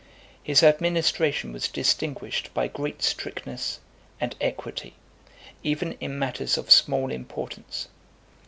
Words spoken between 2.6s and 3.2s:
great